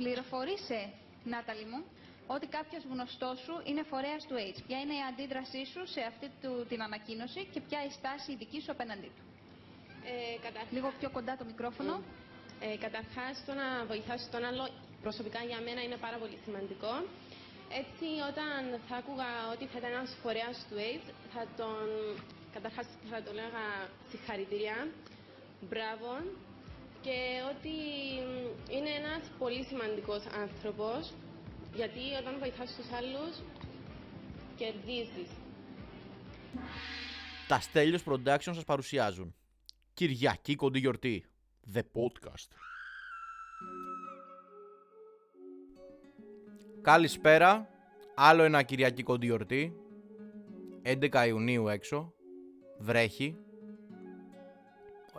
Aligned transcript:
πληροφορήσε, 0.00 0.80
Νάταλη 1.32 1.64
μου, 1.70 1.80
ότι 2.34 2.46
κάποιος 2.56 2.82
γνωστός 2.92 3.36
σου 3.44 3.54
είναι 3.68 3.82
φορέας 3.92 4.22
του 4.28 4.34
AIDS. 4.42 4.60
Ποια 4.66 4.78
είναι 4.82 4.96
η 5.00 5.02
αντίδρασή 5.10 5.62
σου 5.72 5.82
σε 5.94 6.00
αυτή 6.10 6.26
του, 6.42 6.52
την 6.70 6.80
ανακοίνωση 6.88 7.40
και 7.52 7.60
ποια 7.66 7.80
η 7.88 7.90
στάση 7.98 8.28
η 8.34 8.36
δική 8.42 8.60
σου 8.64 8.70
απέναντί 8.76 9.10
του; 9.16 9.24
Ε, 10.12 10.36
καταρχάς, 10.44 10.70
Λίγο 10.76 10.88
πιο 10.98 11.08
κοντά 11.16 11.32
το 11.40 11.44
μικρόφωνο. 11.52 11.94
ε, 12.66 12.76
καταρχάς, 12.84 13.34
το 13.46 13.52
να 13.60 13.66
βοηθάς 13.90 14.20
τον 14.34 14.42
άλλο 14.48 14.64
προσωπικά 15.04 15.40
για 15.50 15.60
μένα 15.66 15.80
είναι 15.86 15.98
πάρα 16.06 16.16
πολύ 16.22 16.38
σημαντικό. 16.44 16.92
Έτσι, 17.82 18.06
όταν 18.30 18.58
θα 18.86 18.94
άκουγα 19.00 19.30
ότι 19.54 19.64
θα 19.70 19.76
ήταν 19.80 19.90
ένας 19.98 20.12
φορέας 20.22 20.56
του 20.68 20.76
AIDS, 20.86 21.08
θα 21.32 21.42
τον, 21.58 21.86
καταρχάς 22.56 22.86
θα 23.10 23.18
τον 23.26 23.34
λέγα 23.40 23.64
συγχαρητήρια, 24.10 24.76
μπράβο 25.70 26.10
και 27.00 27.42
ότι 27.50 27.68
μ, 28.22 28.72
είναι 28.72 28.88
ένας 28.88 29.30
πολύ 29.38 29.64
σημαντικός 29.64 30.26
άνθρωπος 30.26 31.12
γιατί 31.74 32.00
όταν 32.20 32.38
βοηθάς 32.38 32.74
τους 32.76 32.92
άλλους 32.92 33.36
κερδίζεις. 34.56 35.30
Τα 37.48 37.60
Στέλιος 37.60 38.02
Production 38.06 38.38
σας 38.40 38.64
παρουσιάζουν. 38.64 39.34
Κυριακή 39.94 40.54
κοντή 40.54 40.78
γιορτή. 40.78 41.24
The 41.74 41.80
Podcast. 41.80 42.48
Καλησπέρα. 46.82 47.68
Άλλο 48.14 48.42
ένα 48.42 48.62
Κυριακή 48.62 49.02
κοντή 49.02 49.26
γιορτή. 49.26 49.76
11 50.82 51.26
Ιουνίου 51.26 51.68
έξω. 51.68 52.14
Βρέχει. 52.78 53.36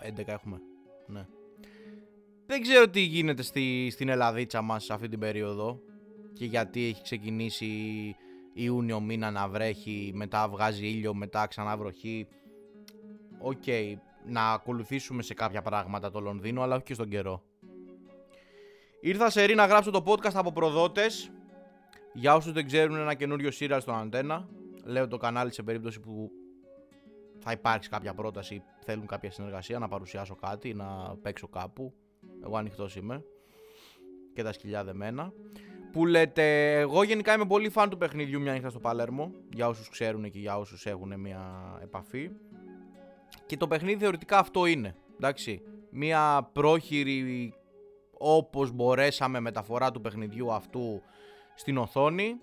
11 0.01 0.27
έχουμε. 0.27 0.61
Ναι 1.07 1.25
Δεν 2.51 2.61
ξέρω 2.61 2.89
τι 2.89 2.99
γίνεται 2.99 3.41
στη, 3.41 3.89
στην 3.91 4.09
Ελλαδίτσα 4.09 4.61
μας 4.61 4.89
αυτή 4.89 5.07
την 5.07 5.19
περίοδο 5.19 5.81
Και 6.33 6.45
γιατί 6.45 6.85
έχει 6.85 7.01
ξεκινήσει 7.01 7.67
Ιούνιο 8.53 8.99
μήνα 8.99 9.31
να 9.31 9.47
βρέχει, 9.47 10.11
μετά 10.15 10.49
βγάζει 10.49 10.87
ήλιο, 10.87 11.13
μετά 11.13 11.47
ξανά 11.47 11.77
βροχή. 11.77 12.27
Οκ, 13.39 13.63
να 14.25 14.51
ακολουθήσουμε 14.51 15.21
σε 15.21 15.33
κάποια 15.33 15.61
πράγματα 15.61 16.11
το 16.11 16.19
Λονδίνο, 16.19 16.61
αλλά 16.61 16.75
όχι 16.75 16.83
και 16.83 16.93
στον 16.93 17.09
καιρό. 17.09 17.43
Ήρθα 19.01 19.29
σε 19.29 19.43
ρή 19.43 19.55
να 19.55 19.65
γράψω 19.65 19.91
το 19.91 20.03
podcast 20.05 20.33
από 20.33 20.51
προδότες. 20.51 21.31
Για 22.13 22.35
όσους 22.35 22.51
δεν 22.51 22.65
ξέρουν 22.65 22.95
ένα 22.95 23.13
καινούριο 23.13 23.49
serial 23.59 23.77
στον 23.81 23.95
Αντένα. 23.95 24.49
Λέω 24.83 25.07
το 25.07 25.17
κανάλι 25.17 25.53
σε 25.53 25.63
περίπτωση 25.63 25.99
που 25.99 26.31
θα 27.39 27.51
υπάρξει 27.51 27.89
κάποια 27.89 28.13
πρόταση, 28.13 28.63
θέλουν 28.83 29.07
κάποια 29.07 29.31
συνεργασία, 29.31 29.79
να 29.79 29.87
παρουσιάσω 29.87 30.35
κάτι, 30.35 30.73
να 30.73 31.15
παίξω 31.21 31.47
κάπου. 31.47 31.93
Εγώ 32.43 32.57
ανοιχτός 32.57 32.95
είμαι. 32.95 33.23
Και 34.33 34.43
τα 34.43 34.51
σκυλιά 34.53 34.83
δεμένα. 34.83 35.33
Που 35.91 36.05
λέτε 36.05 36.77
εγώ 36.79 37.03
γενικά 37.03 37.33
είμαι 37.33 37.45
πολύ 37.45 37.69
φαν 37.69 37.89
του 37.89 37.97
παιχνιδιού 37.97 38.41
μια 38.41 38.53
νύχτα 38.53 38.69
στο 38.69 38.79
Παλέρμο. 38.79 39.31
Για 39.53 39.67
όσους 39.67 39.89
ξέρουν 39.89 40.29
και 40.29 40.39
για 40.39 40.57
όσους 40.57 40.85
έχουν 40.85 41.19
μια 41.19 41.79
επαφή. 41.83 42.31
Και 43.45 43.57
το 43.57 43.67
παιχνίδι 43.67 43.99
θεωρητικά 43.99 44.37
αυτό 44.37 44.65
είναι 44.65 44.95
εντάξει. 45.15 45.61
Μια 45.89 46.49
πρόχειρη 46.53 47.53
όπως 48.11 48.71
μπορέσαμε 48.71 49.39
μεταφορά 49.39 49.91
του 49.91 50.01
παιχνιδιού 50.01 50.53
αυτού 50.53 51.01
στην 51.55 51.77
οθόνη. 51.77 52.35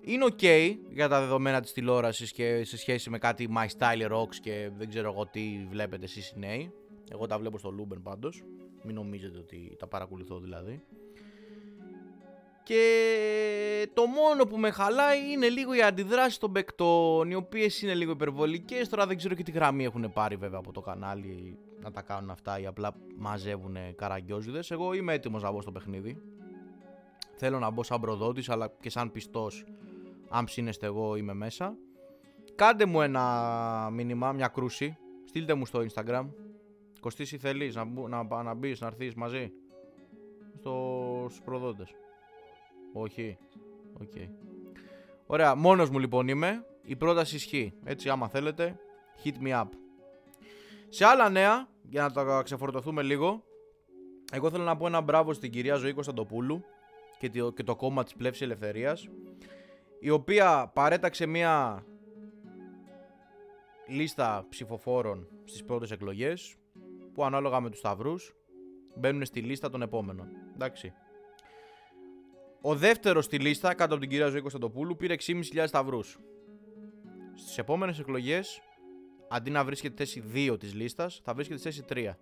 Είναι 0.00 0.24
ok 0.30 0.76
για 0.90 1.08
τα 1.08 1.20
δεδομένα 1.20 1.60
της 1.60 1.72
τηλεόρασης 1.72 2.32
και 2.32 2.64
σε 2.64 2.76
σχέση 2.76 3.10
με 3.10 3.18
κάτι 3.18 3.48
My 3.56 3.66
Style 3.78 4.12
Rocks 4.12 4.34
και 4.42 4.70
δεν 4.76 4.88
ξέρω 4.88 5.12
εγώ 5.12 5.26
τι 5.26 5.66
βλέπετε 5.70 6.04
εσείς 6.04 6.30
οι 6.30 6.38
νέοι. 6.38 6.72
Εγώ 7.12 7.26
τα 7.26 7.38
βλέπω 7.38 7.58
στο 7.58 7.74
Luben 7.78 7.98
πάντως 8.02 8.42
μην 8.82 8.94
νομίζετε 8.94 9.38
ότι 9.38 9.76
τα 9.78 9.86
παρακολουθώ 9.86 10.38
δηλαδή 10.38 10.82
και 12.62 13.88
το 13.94 14.06
μόνο 14.06 14.44
που 14.44 14.58
με 14.58 14.70
χαλάει 14.70 15.32
είναι 15.32 15.48
λίγο 15.48 15.74
οι 15.74 15.82
αντιδράσει 15.82 16.40
των 16.40 16.52
παικτών, 16.52 17.30
οι 17.30 17.34
οποίες 17.34 17.82
είναι 17.82 17.94
λίγο 17.94 18.12
υπερβολικές. 18.12 18.88
Τώρα 18.88 19.06
δεν 19.06 19.16
ξέρω 19.16 19.34
και 19.34 19.42
τι 19.42 19.50
γραμμή 19.50 19.84
έχουν 19.84 20.12
πάρει 20.12 20.36
βέβαια 20.36 20.58
από 20.58 20.72
το 20.72 20.80
κανάλι 20.80 21.58
να 21.80 21.90
τα 21.90 22.02
κάνουν 22.02 22.30
αυτά 22.30 22.60
ή 22.60 22.66
απλά 22.66 22.94
μαζεύουν 23.16 23.76
καραγκιόζιδες. 23.96 24.70
Εγώ 24.70 24.92
είμαι 24.92 25.12
έτοιμος 25.12 25.42
να 25.42 25.52
μπω 25.52 25.60
στο 25.60 25.72
παιχνίδι. 25.72 26.22
Θέλω 27.36 27.58
να 27.58 27.70
μπω 27.70 27.82
σαν 27.82 28.00
προδότης, 28.00 28.48
αλλά 28.48 28.72
και 28.80 28.90
σαν 28.90 29.12
πιστός. 29.12 29.64
Αν 30.28 30.44
ψήνεστε, 30.44 30.86
εγώ 30.86 31.16
είμαι 31.16 31.34
μέσα. 31.34 31.74
Κάντε 32.54 32.84
μου 32.84 33.00
ένα 33.00 33.88
μήνυμα, 33.92 34.32
μια 34.32 34.48
κρούση. 34.48 34.96
Στείλτε 35.24 35.54
μου 35.54 35.66
στο 35.66 35.84
Instagram. 35.92 36.26
Κωστή, 37.02 37.26
εσύ 37.26 37.38
θέλεις 37.38 37.74
να, 37.74 37.84
μπου- 37.84 38.08
να, 38.08 38.42
να 38.42 38.54
μπεις, 38.54 38.80
να 38.80 38.86
έρθεις 38.86 39.14
μαζί; 39.14 39.52
Στο, 40.58 41.26
στους 41.28 41.42
προδότες. 41.42 41.94
Όχι. 42.92 43.38
Οκ. 44.00 44.12
Ωραία. 45.26 45.54
Μόνος 45.54 45.90
μου 45.90 45.98
λοιπόν 45.98 46.28
είμαι. 46.28 46.66
Η 46.82 46.96
πρόταση 46.96 47.34
ισχύει. 47.34 47.72
Έτσι 47.84 48.08
άμα 48.08 48.28
θέλετε. 48.28 48.78
Hit 49.24 49.46
me 49.46 49.60
up. 49.60 49.68
Σε 50.88 51.04
άλλα 51.04 51.28
νέα, 51.28 51.68
για 51.88 52.02
να 52.02 52.10
τα 52.10 52.42
ξεφορτωθούμε 52.42 53.02
λίγο, 53.02 53.44
εγώ 54.32 54.50
θέλω 54.50 54.64
να 54.64 54.76
πω 54.76 54.86
ένα 54.86 55.00
μπράβο 55.00 55.32
στην 55.32 55.50
κυρία 55.50 55.74
Ζωή 55.74 55.92
Κωνσταντοπούλου 55.92 56.64
και 57.18 57.30
το, 57.30 57.52
και 57.52 57.62
το 57.62 57.76
κόμμα 57.76 58.02
της 58.04 58.14
Πλεύσης 58.14 58.42
Ελευθερίας, 58.42 59.08
η 60.00 60.10
οποία 60.10 60.70
παρέταξε 60.74 61.26
μια 61.26 61.84
λίστα 63.86 64.46
ψηφοφόρων 64.48 65.28
στις 65.44 65.64
πρώτες 65.64 65.90
εκλογές, 65.90 66.56
που 67.14 67.24
ανάλογα 67.24 67.60
με 67.60 67.70
τους 67.70 67.78
σταυρούς 67.78 68.34
μπαίνουν 68.96 69.24
στη 69.24 69.40
λίστα 69.40 69.70
των 69.70 69.82
επόμενων. 69.82 70.28
Εντάξει. 70.54 70.92
Ο 72.60 72.74
δεύτερος 72.74 73.24
στη 73.24 73.38
λίστα, 73.38 73.74
κάτω 73.74 73.92
από 73.92 74.00
την 74.02 74.10
κυρία 74.10 74.28
Ζωή 74.28 74.40
Κωνσταντοπούλου, 74.40 74.96
πήρε 74.96 75.14
6.500 75.14 75.64
σταυρούς. 75.66 76.18
Στις 77.34 77.58
επόμενες 77.58 77.98
εκλογές, 77.98 78.60
αντί 79.28 79.50
να 79.50 79.64
βρίσκεται 79.64 79.94
θέση 79.96 80.20
2 80.34 80.56
της 80.58 80.74
λίστας, 80.74 81.20
θα 81.24 81.34
βρίσκεται 81.34 81.60
θέση 81.60 81.84
3. 81.88 82.18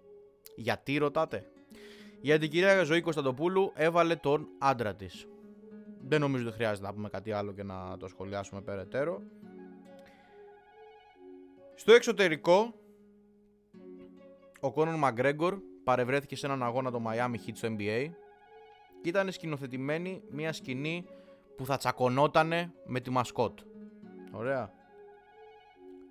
Γιατί 0.56 0.98
ρωτάτε; 0.98 1.50
Γιατί 2.20 2.44
η 2.44 2.48
κυρία 2.48 2.82
Ζωή 2.82 3.00
Κωνσταντοπούλου 3.00 3.72
έβαλε 3.74 4.16
τον 4.16 4.48
άντρα 4.58 4.94
της. 4.94 5.26
Δεν 6.04 6.20
νομίζω 6.20 6.46
ότι 6.46 6.54
χρειάζεται 6.54 6.86
να 6.86 6.94
πούμε 6.94 7.08
κάτι 7.08 7.32
άλλο 7.32 7.52
και 7.52 7.62
να 7.62 7.96
το 7.96 8.08
σχολιάσουμε 8.08 8.60
περαιτέρω. 8.60 9.22
Στο 11.74 11.92
εξωτερικό, 11.92 12.74
ο 14.60 14.72
Κόνον 14.72 14.94
Μαγκρέγκορ 14.94 15.58
παρευρέθηκε 15.84 16.36
σε 16.36 16.46
έναν 16.46 16.62
αγώνα 16.62 16.90
το 16.90 17.02
Miami 17.06 17.34
Heat 17.34 17.52
στο 17.52 17.68
NBA 17.68 18.10
και 19.00 19.08
ήταν 19.08 19.32
σκηνοθετημένη 19.32 20.22
μια 20.30 20.52
σκηνή 20.52 21.04
που 21.56 21.66
θα 21.66 21.76
τσακωνότανε 21.76 22.72
με 22.86 23.00
τη 23.00 23.10
μασκότ. 23.10 23.58
Ωραία. 24.32 24.72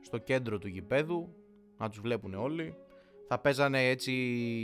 Στο 0.02 0.18
κέντρο 0.18 0.58
του 0.58 0.68
γηπέδου, 0.68 1.36
να 1.78 1.90
τους 1.90 2.00
βλέπουν 2.00 2.34
όλοι. 2.34 2.76
Θα 3.28 3.40
παίζανε 3.40 3.90
έτσι 3.90 4.14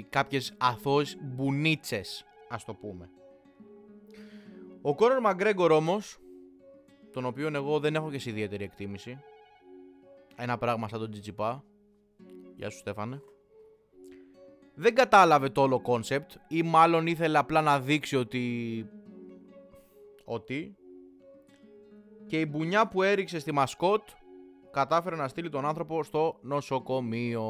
κάποιες 0.10 0.54
αθώες 0.58 1.18
μπουνίτσες, 1.22 2.26
ας 2.50 2.66
το 2.66 2.74
πούμε. 2.74 3.10
Ο 4.82 4.96
Κόνορ 4.96 5.20
Μαγκρέγκορ 5.20 5.72
όμως, 5.72 6.18
τον 7.12 7.26
οποίον 7.26 7.56
εγώ 7.56 7.80
δεν 7.80 7.96
έχω 7.96 8.12
και 8.12 8.20
σε 8.20 8.30
ιδιαίτερη 8.30 8.64
εκτίμηση, 8.64 9.20
ένα 10.36 10.58
πράγμα 10.58 10.88
σαν 10.88 11.00
τον 11.00 11.12
Τσιτσιπά, 11.12 11.64
γεια 12.56 12.70
σου 12.70 12.78
Στέφανε, 12.78 13.22
δεν 14.76 14.96
κατάλαβε 14.96 15.50
το 15.50 15.62
όλο 15.62 15.82
concept 15.82 16.32
ή 16.48 16.64
μάλλον 16.64 17.08
ήθελε 17.08 17.38
απλά 17.38 17.62
να 17.62 17.80
δείξει 17.80 18.16
ότι... 18.16 18.86
Ότι... 20.26 20.76
Και 22.28 22.40
η 22.40 22.46
μπουνιά 22.50 22.88
που 22.88 23.04
έριξε 23.04 23.40
στη 23.40 23.52
μασκότ 23.52 24.02
κατάφερε 24.72 25.16
να 25.16 25.28
στείλει 25.28 25.50
τον 25.50 25.66
άνθρωπο 25.66 26.04
στο 26.04 26.38
νοσοκομείο. 26.42 27.44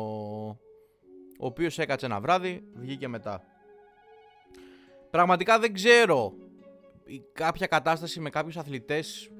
Ο 1.39 1.45
οποίος 1.45 1.79
έκατσε 1.79 2.05
ένα 2.05 2.19
βράδυ, 2.19 2.67
βγήκε 2.73 3.07
μετά. 3.07 3.43
Πραγματικά 5.09 5.59
δεν 5.59 5.73
ξέρω. 5.73 6.33
Η 7.05 7.21
κάποια 7.33 7.67
κατάσταση 7.67 8.19
με 8.19 8.29
κάποιους 8.29 8.57
αθλητές 8.57 9.31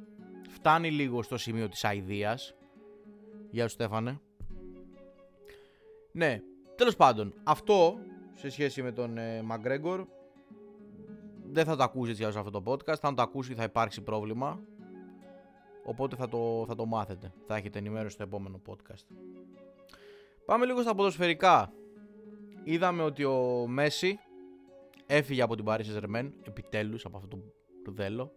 φτάνει 0.50 0.92
λίγο 0.92 1.24
στο 1.24 1.38
σημείο 1.38 1.70
της 1.70 1.84
αηδίας. 1.84 2.56
Γεια 3.50 3.68
σου 3.68 3.74
Στέφανε. 3.74 4.20
Ναι, 6.12 6.42
Τέλος 6.76 6.96
πάντων, 6.96 7.34
αυτό 7.44 7.98
σε 8.34 8.50
σχέση 8.50 8.82
με 8.82 8.92
τον 8.92 9.18
ε, 9.18 9.42
Μαγκρέγκορ 9.42 10.06
δεν 11.52 11.66
θα 11.66 11.76
το 11.76 11.84
ακούσει 11.84 12.12
έτσι 12.12 12.32
σε 12.32 12.40
αυτό 12.40 12.62
το 12.62 12.64
podcast. 12.66 13.00
Αν 13.02 13.16
το 13.16 13.22
ακούσει 13.22 13.54
θα 13.54 13.64
υπάρξει 13.64 14.02
πρόβλημα. 14.02 14.60
Οπότε 15.84 16.16
θα 16.16 16.28
το, 16.28 16.66
θα 16.68 16.76
το 16.76 16.86
μάθετε. 16.86 17.34
Θα 17.48 17.56
έχετε 17.56 17.80
ενημέρωση 17.80 18.14
στο 18.14 18.24
επόμενο 18.24 18.62
podcast. 18.68 19.16
Πάμε 20.46 20.66
λίγο 20.66 20.82
στα 20.82 20.96
ποδοσφαιρικά. 20.96 21.74
Είδαμε 22.64 23.04
ότι 23.04 23.24
ο 23.24 23.66
Μέση 23.68 24.20
έφυγε 25.06 25.42
από 25.42 25.56
την 25.56 25.66
Paris 25.68 25.82
Saint-Germain, 25.82 26.32
επιτέλους 26.44 27.06
από 27.06 27.18
αυτό 27.18 27.30
το 27.30 27.44
ρουδέλο. 27.86 28.32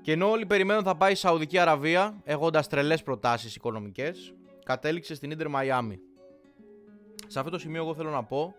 Και 0.00 0.12
ενώ 0.12 0.30
όλοι 0.30 0.46
περιμένουν 0.46 0.82
θα 0.82 0.96
πάει 0.96 1.10
στη 1.10 1.26
Σαουδική 1.26 1.58
Αραβία, 1.58 2.20
έχοντας 2.24 2.68
τρελές 2.68 3.02
προτάσεις 3.02 3.56
οικονομικές, 3.56 4.34
κατέληξε 4.64 5.14
στην 5.14 5.30
Ίντερ 5.30 5.48
Μαϊάμι. 5.48 6.00
Σε 7.26 7.38
αυτό 7.38 7.50
το 7.50 7.58
σημείο 7.58 7.82
εγώ 7.82 7.94
θέλω 7.94 8.10
να 8.10 8.24
πω 8.24 8.54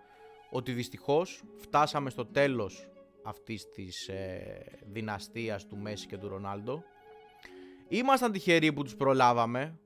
ότι 0.50 0.72
δυστυχώς 0.72 1.44
φτάσαμε 1.58 2.10
στο 2.10 2.26
τέλος 2.26 2.90
αυτής 3.24 3.70
της 3.70 4.08
ε, 4.08 4.80
δυναστείας 4.92 5.68
του 5.68 5.78
Μέση 5.78 6.08
και 6.08 6.18
του 6.18 6.28
Ρονάλντο. 6.28 6.84
Ήμασταν 7.88 8.32
τυχεροί 8.32 8.74
που 8.74 8.84
τους 8.84 8.96
προλάβαμε. 8.96 9.80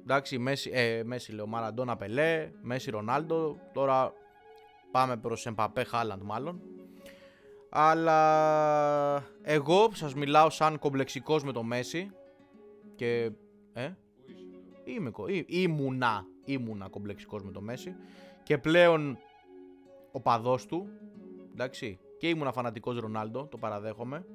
Εντάξει, 0.00 0.38
Μέση, 0.38 0.70
ε, 0.74 1.02
Μέση 1.04 1.32
λέω, 1.32 1.46
Μαραντόνα 1.46 1.96
Πελέ, 1.96 2.50
Μέση 2.62 2.90
Ρονάλντο. 2.90 3.58
Τώρα 3.72 4.12
πάμε 4.90 5.16
προς 5.16 5.46
Εμπαπέ 5.46 5.84
Χάλαντ 5.84 6.22
μάλλον. 6.22 6.60
Αλλά 7.70 9.28
εγώ 9.42 9.90
σας 9.92 10.14
μιλάω 10.14 10.50
σαν 10.50 10.78
κομπλεξικός 10.78 11.44
με 11.44 11.52
το 11.52 11.62
Μέση 11.62 12.10
και... 12.94 13.30
Ε, 13.72 13.92
είμαι, 14.84 15.10
κο- 15.10 15.28
ή- 15.28 15.44
ήμουνα, 15.48 16.26
ήμουνα 16.44 16.88
κομπλεξικός 16.88 17.42
με 17.42 17.52
το 17.52 17.60
Μέση 17.60 17.96
και 18.42 18.58
πλέον 18.58 19.18
ο 20.12 20.20
παδός 20.20 20.66
του, 20.66 20.88
εντάξει, 21.52 21.98
και 22.18 22.28
ήμουνα 22.28 22.52
φανατικός 22.52 22.98
Ρονάλντο, 22.98 23.46
το 23.46 23.58
παραδέχομαι. 23.58 24.26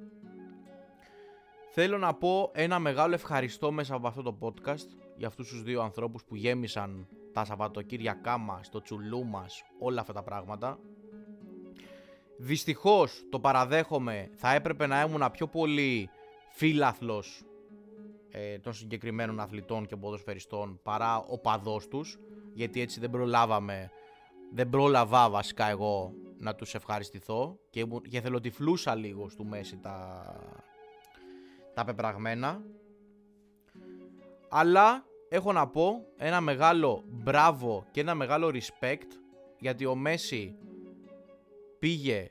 Θέλω 1.70 1.98
να 1.98 2.14
πω 2.14 2.50
ένα 2.54 2.78
μεγάλο 2.78 3.14
ευχαριστώ 3.14 3.72
μέσα 3.72 3.94
από 3.94 4.06
αυτό 4.08 4.22
το 4.22 4.38
podcast 4.40 4.86
για 5.16 5.26
αυτούς 5.26 5.48
τους 5.48 5.62
δύο 5.62 5.82
ανθρώπους 5.82 6.24
που 6.24 6.36
γέμισαν 6.36 7.08
τα 7.32 7.44
Σαββατοκύριακά 7.44 8.38
μας, 8.38 8.68
το 8.68 8.82
τσουλού 8.82 9.26
μας, 9.26 9.62
όλα 9.78 10.00
αυτά 10.00 10.12
τα 10.12 10.22
πράγματα. 10.22 10.78
Δυστυχώς 12.36 13.24
το 13.30 13.40
παραδέχομαι, 13.40 14.30
θα 14.34 14.54
έπρεπε 14.54 14.86
να 14.86 15.00
ήμουν 15.02 15.30
πιο 15.32 15.46
πολύ 15.46 16.10
φίλαθλος 16.50 17.42
ε, 18.40 18.58
των 18.58 18.72
συγκεκριμένων 18.72 19.40
αθλητών 19.40 19.86
και 19.86 19.96
ποδοσφαιριστών 19.96 20.80
παρά 20.82 21.18
ο 21.18 21.38
παδός 21.38 21.88
τους, 21.88 22.18
γιατί 22.54 22.80
έτσι 22.80 23.00
δεν 23.00 23.10
προλάβαμε, 23.10 23.90
δεν 24.52 24.68
πρόλαβα 24.68 25.30
βασικά 25.30 25.68
εγώ 25.68 26.12
να 26.38 26.54
τους 26.54 26.74
ευχαριστηθώ 26.74 27.58
και, 27.70 27.80
ήμουν- 27.80 28.08
και 28.08 28.20
θέλω 28.20 28.40
τυφλούσα 28.40 28.94
λίγο 28.94 29.28
στο 29.28 29.44
Μέση 29.44 29.78
τα, 29.78 30.24
τα 31.74 31.84
πεπραγμένα. 31.84 32.62
Αλλά 34.48 35.04
έχω 35.28 35.52
να 35.52 35.68
πω 35.68 36.06
ένα 36.16 36.40
μεγάλο 36.40 37.04
μπράβο 37.06 37.86
και 37.90 38.00
ένα 38.00 38.14
μεγάλο 38.14 38.50
respect 38.52 39.10
γιατί 39.58 39.86
ο 39.86 39.94
Μέση 39.94 40.56
πήγε 41.78 42.30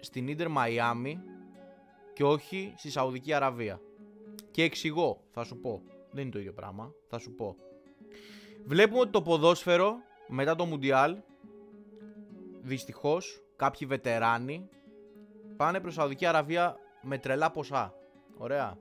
στην 0.00 0.28
Ίντερ 0.28 0.48
Μαϊάμι 0.48 1.20
και 2.12 2.24
όχι 2.24 2.74
στη 2.76 2.90
Σαουδική 2.90 3.32
Αραβία. 3.32 3.80
Και 4.56 4.62
εξηγώ, 4.62 5.20
θα 5.30 5.44
σου 5.44 5.60
πω. 5.60 5.82
Δεν 6.10 6.22
είναι 6.22 6.30
το 6.30 6.38
ίδιο 6.38 6.52
πράγμα, 6.52 6.92
θα 7.08 7.18
σου 7.18 7.34
πω. 7.34 7.56
Βλέπουμε 8.64 9.00
ότι 9.00 9.10
το 9.10 9.22
ποδόσφαιρο 9.22 9.96
μετά 10.28 10.54
το 10.54 10.64
Μουντιάλ 10.64 11.16
δυστυχώς 12.62 13.42
κάποιοι 13.56 13.86
βετεράνοι 13.86 14.68
πάνε 15.56 15.80
προς 15.80 15.94
Σαουδική 15.94 16.26
Αραβία 16.26 16.76
με 17.02 17.18
τρελά 17.18 17.50
ποσά. 17.50 17.94
Ωραία. 18.36 18.78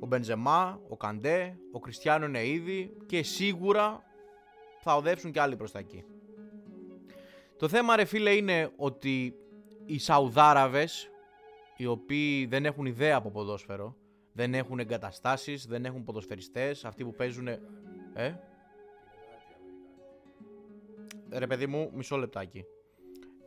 Ο 0.00 0.06
Μπενζεμά, 0.06 0.80
ο 0.88 0.96
Καντέ, 0.96 1.58
ο 1.72 1.78
Κριστιανό 1.78 2.26
είναι 2.26 2.46
ήδη 2.46 2.96
και 3.06 3.22
σίγουρα 3.22 4.02
θα 4.80 4.96
οδεύσουν 4.96 5.32
και 5.32 5.40
άλλοι 5.40 5.56
προς 5.56 5.72
τα 5.72 5.78
εκεί. 5.78 6.04
Το 7.56 7.68
θέμα 7.68 7.96
ρε 7.96 8.04
φίλε 8.04 8.30
είναι 8.30 8.72
ότι 8.76 9.34
οι 9.84 9.98
Σαουδάραβες 9.98 11.10
οι 11.76 11.86
οποίοι 11.86 12.46
δεν 12.46 12.64
έχουν 12.64 12.86
ιδέα 12.86 13.16
από 13.16 13.30
ποδόσφαιρο, 13.30 13.96
δεν 14.32 14.54
έχουν 14.54 14.78
εγκαταστάσεις, 14.78 15.66
δεν 15.66 15.84
έχουν 15.84 16.04
ποδοσφαιριστές, 16.04 16.84
αυτοί 16.84 17.04
που 17.04 17.14
παίζουν... 17.14 17.48
Ε; 17.48 18.34
Ρε 21.30 21.46
παιδί 21.46 21.66
μου, 21.66 21.90
μισό 21.94 22.16
λεπτάκι. 22.16 22.64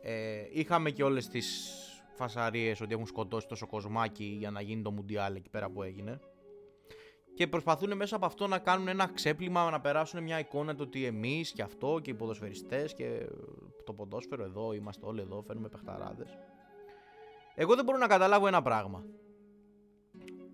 Ε, 0.00 0.46
είχαμε 0.50 0.90
και 0.90 1.02
όλες 1.02 1.28
τις 1.28 1.74
φασαρίες 2.14 2.80
ότι 2.80 2.92
έχουν 2.92 3.06
σκοτώσει 3.06 3.46
τόσο 3.46 3.66
κοσμάκι 3.66 4.24
για 4.24 4.50
να 4.50 4.60
γίνει 4.60 4.82
το 4.82 4.90
Μουντιάλ 4.90 5.34
εκεί 5.34 5.50
πέρα 5.50 5.70
που 5.70 5.82
έγινε. 5.82 6.20
Και 7.34 7.46
προσπαθούν 7.46 7.96
μέσα 7.96 8.16
από 8.16 8.26
αυτό 8.26 8.46
να 8.46 8.58
κάνουν 8.58 8.88
ένα 8.88 9.06
ξέπλυμα, 9.06 9.70
να 9.70 9.80
περάσουν 9.80 10.22
μια 10.22 10.38
εικόνα 10.38 10.74
το 10.74 10.82
ότι 10.82 11.04
εμείς 11.04 11.52
και 11.52 11.62
αυτό 11.62 11.98
και 12.02 12.10
οι 12.10 12.14
ποδοσφαιριστές 12.14 12.94
και 12.94 13.26
το 13.84 13.92
ποδόσφαιρο 13.92 14.44
εδώ, 14.44 14.72
είμαστε 14.72 15.06
όλοι 15.06 15.20
εδώ, 15.20 15.42
φέρνουμε 15.42 15.68
παιχταράδες. 15.68 16.38
Εγώ 17.54 17.74
δεν 17.74 17.84
μπορώ 17.84 17.98
να 17.98 18.06
καταλάβω 18.06 18.46
ένα 18.46 18.62
πράγμα. 18.62 19.04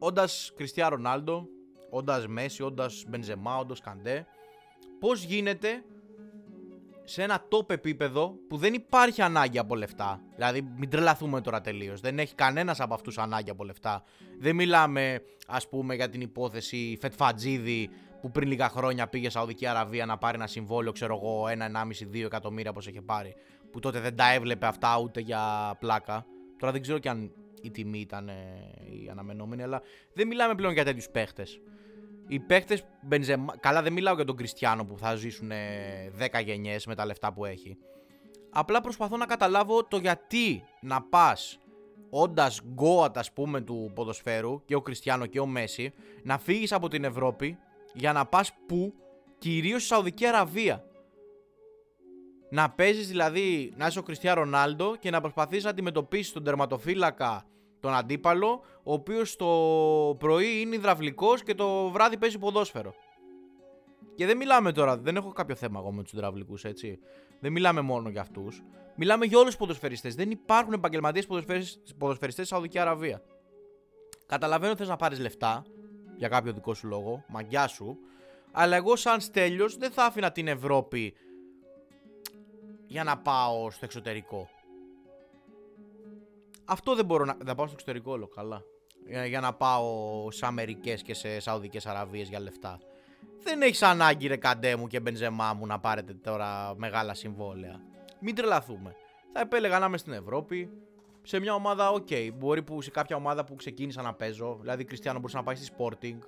Όντας 0.05 0.53
Κριστιά 0.57 0.89
Ρονάλντο, 0.89 1.49
όντας 1.91 2.27
Μέση, 2.27 2.63
όντας 2.63 3.05
Μπενζεμά, 3.09 3.57
όντας 3.59 3.81
Καντέ, 3.81 4.27
πώς 5.01 5.23
γίνεται 5.23 5.85
σε 7.05 7.23
ένα 7.23 7.49
top 7.51 7.71
επίπεδο 7.71 8.35
που 8.49 8.57
δεν 8.57 8.75
υπάρχει 8.75 9.23
ανάγκη 9.23 9.59
από 9.59 9.75
λεφτά. 9.75 10.21
Δηλαδή, 10.35 10.63
μην 10.77 10.89
τρελαθούμε 10.89 11.41
τώρα 11.41 11.61
τελείως. 11.61 12.01
Δεν 12.01 12.19
έχει 12.19 12.35
κανένας 12.35 12.81
από 12.81 12.95
αυτούς 12.95 13.19
ανάγκη 13.19 13.51
από 13.51 13.65
λεφτά. 13.65 14.03
Δεν 14.39 14.55
μιλάμε, 14.55 15.23
ας 15.47 15.69
πούμε, 15.69 15.95
για 15.95 16.09
την 16.09 16.21
υπόθεση 16.21 16.99
Φετφατζίδη 17.01 17.91
που 18.21 18.31
πριν 18.31 18.49
λίγα 18.49 18.69
χρόνια 18.69 19.09
πήγε 19.09 19.31
Σαουδική 19.31 19.67
Αραβία 19.67 20.07
να 20.07 20.19
πάρει 20.19 20.37
ένα 20.37 20.47
συμβόλαιο, 20.47 20.93
ξέρω 20.93 21.15
εγώ, 21.23 21.47
1,5-2 21.49 22.25
εκατομμύρια 22.25 22.71
όπως 22.71 22.87
είχε 22.87 23.03
πάρει. 23.03 23.35
Που 23.71 23.79
τότε 23.79 24.01
δεν 24.01 24.17
τα 24.17 24.33
έβλεπε 24.33 24.67
αυτά 24.67 24.99
ούτε 24.99 25.21
για 25.21 25.75
πλάκα. 25.79 26.27
Τώρα 26.59 26.73
δεν 26.73 26.83
ξέρω 26.83 26.99
και 26.99 27.09
αν 27.09 27.33
η 27.63 27.71
τιμή 27.71 27.99
ήταν 27.99 28.29
ε, 28.29 28.35
η 29.05 29.09
αναμενόμενη, 29.11 29.63
αλλά 29.63 29.83
δεν 30.13 30.27
μιλάμε 30.27 30.55
πλέον 30.55 30.73
για 30.73 30.85
τέτοιους 30.85 31.09
παίχτες. 31.09 31.61
Οι 32.29 32.41
παίχτες 32.41 32.85
Μπενζεμά. 33.03 33.57
Καλά, 33.57 33.83
δεν 33.83 33.93
μιλάω 33.93 34.15
για 34.15 34.25
τον 34.25 34.37
Κριστιανό 34.37 34.85
που 34.85 34.99
θα 34.99 35.15
ζήσουν 35.15 35.51
ε, 35.51 36.11
10 36.19 36.45
γενιές 36.45 36.87
με 36.87 36.95
τα 36.95 37.07
λεφτά 37.07 37.33
που 37.33 37.45
έχει. 37.45 37.77
Απλά 38.51 38.81
προσπαθώ 38.81 39.17
να 39.17 39.27
καταλάβω 39.27 39.85
το 39.85 39.97
γιατί 39.97 40.65
να 40.81 41.03
πας 41.03 41.59
όντας 42.11 42.61
γκόατ, 42.65 43.19
ας 43.19 43.33
πούμε, 43.33 43.61
του 43.61 43.91
ποδοσφαίρου 43.95 44.65
και 44.65 44.75
ο 44.75 44.81
Κριστιανό 44.81 45.27
και 45.27 45.41
ο 45.41 45.47
Μέση, 45.47 45.93
να 46.23 46.39
φύγεις 46.39 46.73
από 46.73 46.89
την 46.89 47.05
Ευρώπη 47.05 47.59
για 47.95 48.13
να 48.13 48.27
πας 48.27 48.53
πού, 48.67 48.95
κυρίως 49.39 49.83
στη 49.83 49.93
Σαουδική 49.93 50.27
Αραβία. 50.27 50.85
Να 52.53 52.71
παίζεις 52.71 53.09
δηλαδή, 53.09 53.73
να 53.77 53.87
είσαι 53.87 53.99
ο 53.99 54.03
Κριστιανό 54.03 54.41
Ρονάλντο 54.41 54.97
και 54.97 55.11
να 55.11 55.21
προσπαθείς 55.21 55.65
να 55.65 55.71
αντιμετωπίσεις 55.71 56.33
τον 56.33 56.45
τερματοφύλακα 56.45 57.45
τον 57.81 57.95
αντίπαλο, 57.95 58.63
ο 58.83 58.93
οποίος 58.93 59.37
το 59.37 59.47
πρωί 60.19 60.61
είναι 60.61 60.75
υδραυλικός 60.75 61.43
και 61.43 61.55
το 61.55 61.91
βράδυ 61.91 62.17
παίζει 62.17 62.39
ποδόσφαιρο. 62.39 62.95
Και 64.15 64.27
δεν 64.27 64.37
μιλάμε 64.37 64.73
τώρα, 64.73 64.99
δεν 64.99 65.17
έχω 65.17 65.33
κάποιο 65.33 65.55
θέμα 65.55 65.79
εγώ 65.79 65.93
με 65.93 66.03
τους 66.03 66.13
υδραυλικούς, 66.13 66.65
έτσι. 66.65 66.99
Δεν 67.41 67.53
μιλάμε 67.53 67.81
μόνο 67.81 68.09
για 68.09 68.21
αυτούς. 68.21 68.63
Μιλάμε 68.97 69.25
για 69.25 69.39
όλους 69.39 69.49
τους 69.49 69.59
ποδοσφαιριστές. 69.59 70.15
Δεν 70.15 70.31
υπάρχουν 70.31 70.73
επαγγελματίες 70.73 71.27
ποδοσφαιριστές 71.99 72.33
στη 72.33 72.45
Σαουδική 72.45 72.79
Αραβία. 72.79 73.23
Καταλαβαίνω 74.27 74.77
θες 74.77 74.89
να 74.89 74.97
πάρεις 74.97 75.19
λεφτά 75.19 75.65
για 76.17 76.29
κάποιο 76.29 76.53
δικό 76.53 76.75
σου 76.75 76.87
λόγο, 76.87 77.25
μαγκιά 77.29 77.67
σου, 77.67 77.99
αλλά 78.53 78.77
εγώ 78.77 78.97
σαν 78.97 79.21
στέλιος 79.21 79.77
δεν 79.77 79.91
θα 79.91 80.05
άφηνα 80.05 80.33
την 80.33 80.49
Ευρώπη 80.49 81.15
για 82.93 83.05
να 83.05 83.19
πάω 83.19 83.71
στο 83.71 83.85
εξωτερικό. 83.85 84.49
Αυτό 86.65 86.95
δεν 86.95 87.05
μπορώ 87.05 87.25
να. 87.25 87.37
Θα 87.45 87.55
πάω 87.55 87.67
στο 87.67 87.75
εξωτερικό 87.75 88.13
όλο, 88.13 88.27
καλά. 88.29 88.63
Για, 89.07 89.27
για 89.27 89.41
να 89.41 89.55
πάω 89.55 90.31
σε 90.31 90.47
Αμερικές 90.47 91.03
και 91.03 91.15
σε 91.15 91.41
Σαουδικές 91.41 91.87
Αραβίες 91.87 92.29
για 92.29 92.41
λεφτά. 92.41 92.79
Δεν 93.43 93.63
έχεις 93.63 93.83
ανάγκη 93.83 94.27
ρε 94.27 94.37
Καντέ 94.37 94.77
μου 94.77 94.87
και 94.87 95.01
Μπενζεμά 95.01 95.53
μου 95.53 95.67
να 95.67 95.81
πάρετε 95.81 96.15
τώρα 96.15 96.75
μεγάλα 96.77 97.15
συμβόλαια. 97.15 97.81
Μην 98.21 98.35
τρελαθούμε. 98.35 98.95
Θα 99.33 99.41
επέλεγα 99.41 99.79
να 99.79 99.87
είμαι 99.87 99.99
στην 99.99 100.13
Ευρώπη. 100.13 100.71
Σε 101.23 101.41
μια 101.41 101.55
ομάδα, 101.55 101.91
οκ. 101.91 102.09
Μπορεί 102.35 102.63
που 102.63 102.83
σε 102.83 102.91
κάποια 102.91 103.17
ομάδα 103.17 103.45
που 103.45 103.55
ξεκίνησα 103.55 104.03
να 104.03 104.15
παίζω, 104.15 104.59
δηλαδή 104.61 104.85
Κριστιανό 104.85 105.19
μπορούσε 105.19 105.37
να 105.37 105.43
πάει 105.43 105.55
στη 105.55 105.73
Sporting, 105.79 106.19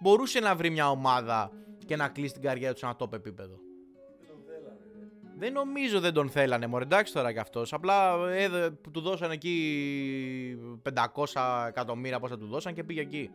μπορούσε 0.00 0.40
να 0.40 0.54
βρει 0.54 0.70
μια 0.70 0.90
ομάδα 0.90 1.50
και 1.86 1.96
να 1.96 2.08
κλείσει 2.08 2.32
την 2.32 2.42
καριέρα 2.42 2.72
του 2.72 2.78
σε 2.78 2.86
ένα 2.86 2.96
top 2.98 3.12
επίπεδο. 3.12 3.58
Δεν 5.36 5.52
νομίζω 5.52 6.00
δεν 6.00 6.12
τον 6.12 6.28
θέλανε, 6.28 6.66
μωρέ, 6.66 6.84
εντάξει 6.84 7.12
τώρα 7.12 7.32
κι 7.32 7.38
αυτός. 7.38 7.72
Απλά 7.72 8.28
ε, 8.30 8.48
δε- 8.48 8.70
που 8.70 8.90
του 8.90 9.00
δώσαν 9.00 9.30
εκεί 9.30 10.58
500 10.82 11.66
εκατομμύρια 11.68 12.20
πόσα 12.20 12.38
του 12.38 12.46
δώσαν 12.46 12.74
και 12.74 12.84
πήγε 12.84 13.00
εκεί. 13.00 13.30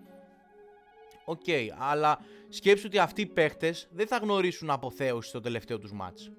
Οκ, 1.25 1.46
αλλά 1.77 2.20
σκέψου 2.50 2.84
ότι 2.88 2.98
αυτοί 3.00 3.22
οι 3.22 3.25
παίχτες 3.25 3.88
δεν 3.91 4.08
θα 4.08 4.18
γνωρίσουν 4.18 4.70
αποθέωση 4.70 5.29
στο 5.29 5.39
τελευταίο 5.39 5.77
τους 5.79 5.91
ματς. 5.93 6.31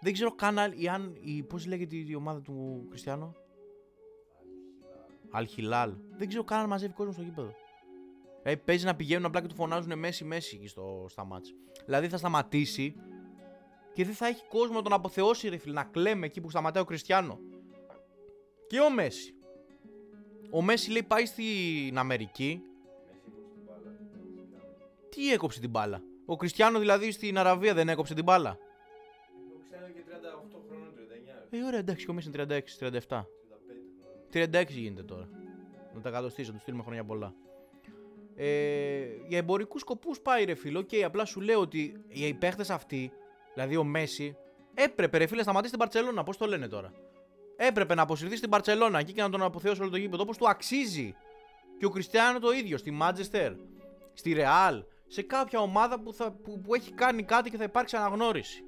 Δεν 0.00 0.12
ξέρω 0.12 0.34
καν 0.34 0.58
αν, 0.58 0.72
ή 0.76 0.88
αν 0.88 1.16
η, 1.20 1.42
πώς 1.42 1.66
λέγεται 1.66 1.96
η 1.96 2.14
ομάδα 2.14 2.40
του 2.40 2.86
Κριστιανό. 2.88 3.34
Αλ 5.30 5.44
Χιλάλ. 5.44 5.92
Δεν 6.16 6.28
ξέρω 6.28 6.44
καν 6.44 6.58
αν 6.60 6.68
μαζεύει 6.68 6.92
κόσμο 6.92 7.12
στο 7.12 7.22
γήπεδο. 7.22 7.54
Ε, 8.42 8.54
παίζει 8.56 8.84
να 8.84 8.94
πηγαίνουν 8.94 9.24
απλά 9.24 9.40
και 9.40 9.46
του 9.46 9.54
φωνάζουν 9.54 9.98
Μέσι 9.98 10.24
Μέσι 10.24 10.56
εκεί 10.56 10.68
στο, 10.68 11.06
στα 11.08 11.24
ματς. 11.24 11.54
Δηλαδή 11.84 12.08
θα 12.08 12.16
σταματήσει 12.16 12.94
και 13.96 14.04
δεν 14.04 14.14
θα 14.14 14.26
έχει 14.26 14.42
κόσμο 14.48 14.74
να 14.74 14.82
τον 14.82 14.92
αποθεώσει 14.92 15.48
ρε 15.48 15.56
φίλε, 15.56 15.74
να 15.74 15.84
κλαίμε 15.84 16.26
εκεί 16.26 16.40
που 16.40 16.50
σταματάει 16.50 16.82
ο 16.82 16.86
Κριστιανό. 16.86 17.38
Και 18.66 18.80
ο 18.80 18.90
Μέση. 18.90 19.34
Ο 20.50 20.62
Μέση 20.62 20.90
λέει 20.90 21.02
πάει 21.02 21.26
στην 21.26 21.98
Αμερική. 21.98 22.62
Τι 25.08 25.32
έκοψε 25.32 25.60
την 25.60 25.70
μπάλα. 25.70 26.02
Ο 26.26 26.36
Κριστιανό 26.36 26.78
δηλαδή 26.78 27.10
στην 27.10 27.38
Αραβία 27.38 27.74
δεν 27.74 27.88
έκοψε 27.88 28.14
την 28.14 28.24
μπάλα. 28.24 28.58
Ξέρω 29.70 29.86
και 29.86 30.02
38 30.08 30.60
χρόνων, 30.68 30.94
39. 31.50 31.56
Ε, 31.58 31.62
ωραία, 31.62 31.78
εντάξει, 31.78 32.10
ο 32.10 32.12
Μέση 32.12 32.30
είναι 32.34 32.62
36, 32.80 33.00
37. 33.08 33.24
36 34.32 34.66
γίνεται 34.68 35.02
τώρα. 35.02 35.28
Να 35.94 36.00
τα 36.00 36.10
κατοστήσω, 36.10 36.46
να 36.46 36.52
τους 36.52 36.62
στείλουμε 36.62 36.82
χρόνια 36.82 37.04
πολλά. 37.04 37.34
Ε, 38.34 39.06
για 39.28 39.38
εμπορικούς 39.38 39.80
σκοπούς 39.80 40.20
πάει 40.20 40.44
ρε 40.44 40.54
φίλο. 40.54 40.82
Και 40.82 41.04
απλά 41.04 41.24
σου 41.24 41.40
λέω 41.40 41.60
ότι 41.60 42.04
οι 42.08 42.34
παίχτες 42.34 42.70
αυτοί, 42.70 43.12
δηλαδή 43.56 43.76
ο 43.76 43.84
Μέση, 43.84 44.36
έπρεπε 44.74 45.18
ρε 45.18 45.26
φίλε 45.26 45.36
να 45.36 45.42
σταματήσει 45.42 45.74
στην 45.74 45.84
Παρσελώνα. 45.84 46.22
Πώς 46.22 46.36
το 46.36 46.46
λένε 46.46 46.68
τώρα; 46.68 46.92
Έπρεπε 47.56 47.94
να 47.94 48.02
αποσυρθεί 48.02 48.36
στην 48.36 48.50
Παρσελώνα 48.50 48.98
εκεί 48.98 49.12
και 49.12 49.22
να 49.22 49.30
τον 49.30 49.42
αποθεώσει 49.42 49.80
όλο 49.80 49.90
το 49.90 49.96
γήπεδο 49.96 50.22
όπως 50.22 50.36
του 50.36 50.48
αξίζει. 50.48 51.14
Και 51.78 51.86
ο 51.86 51.90
Κριστιανό 51.90 52.38
το 52.38 52.50
ίδιο, 52.50 52.76
στη 52.76 52.90
Μάντζεστερ, 52.90 53.52
στη 54.12 54.32
Ρεάλ, 54.32 54.82
σε 55.06 55.22
κάποια 55.22 55.60
ομάδα 55.60 56.00
που, 56.00 56.12
θα, 56.12 56.32
που, 56.32 56.60
που 56.60 56.74
έχει 56.74 56.92
κάνει 56.92 57.22
κάτι 57.22 57.50
και 57.50 57.56
θα 57.56 57.64
υπάρξει 57.64 57.96
αναγνώριση. 57.96 58.64